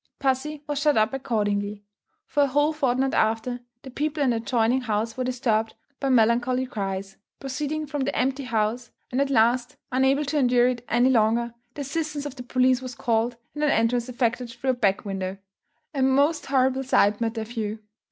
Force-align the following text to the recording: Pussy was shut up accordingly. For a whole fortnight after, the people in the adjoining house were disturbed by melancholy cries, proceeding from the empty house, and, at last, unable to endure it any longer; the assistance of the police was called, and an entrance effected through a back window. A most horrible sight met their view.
Pussy 0.17 0.63
was 0.65 0.79
shut 0.79 0.97
up 0.97 1.13
accordingly. 1.13 1.83
For 2.25 2.41
a 2.41 2.47
whole 2.47 2.73
fortnight 2.73 3.13
after, 3.13 3.59
the 3.83 3.91
people 3.91 4.23
in 4.23 4.31
the 4.31 4.37
adjoining 4.37 4.81
house 4.81 5.15
were 5.15 5.23
disturbed 5.23 5.75
by 5.99 6.09
melancholy 6.09 6.65
cries, 6.65 7.17
proceeding 7.39 7.85
from 7.85 8.01
the 8.01 8.15
empty 8.17 8.45
house, 8.45 8.89
and, 9.11 9.21
at 9.21 9.29
last, 9.29 9.77
unable 9.91 10.25
to 10.25 10.39
endure 10.39 10.69
it 10.69 10.83
any 10.89 11.11
longer; 11.11 11.53
the 11.75 11.81
assistance 11.81 12.25
of 12.25 12.35
the 12.35 12.41
police 12.41 12.81
was 12.81 12.95
called, 12.95 13.37
and 13.53 13.63
an 13.63 13.69
entrance 13.69 14.09
effected 14.09 14.49
through 14.49 14.71
a 14.71 14.73
back 14.73 15.05
window. 15.05 15.37
A 15.93 16.01
most 16.01 16.47
horrible 16.47 16.81
sight 16.83 17.21
met 17.21 17.35
their 17.35 17.45
view. 17.45 17.77